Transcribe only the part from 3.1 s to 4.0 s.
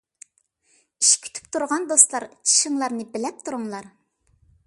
بىلەپ تۇرۇڭلار.